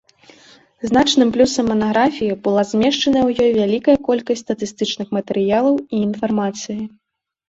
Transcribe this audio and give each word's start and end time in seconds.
Значным 0.91 1.33
плюсам 1.33 1.65
манаграфіі 1.71 2.37
была 2.47 2.63
змешчаная 2.69 3.21
ў 3.25 3.29
ёй 3.45 3.51
вялікая 3.59 3.95
колькасць 4.07 4.41
статыстычных 4.45 5.07
матэрыялаў 5.19 5.75
і 5.99 6.01
інфармацыі. 6.07 6.79